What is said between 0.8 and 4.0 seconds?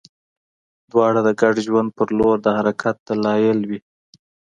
دواړه د ګډ ژوند په لور د حرکت دلایل وي.